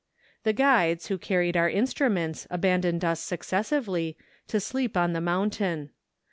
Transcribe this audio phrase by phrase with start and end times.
[0.41, 5.91] The guides, who carried our in¬ struments, abandoned us successively, to sleep on the mountain.